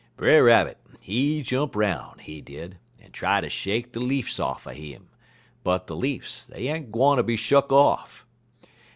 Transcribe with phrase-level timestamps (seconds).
[0.17, 5.09] "Brer Rabbit, he jump 'roun', he did, en try ter shake de leafs off'a 'im,
[5.63, 8.25] but de leafs, dey ain't gwine ter be shuck off.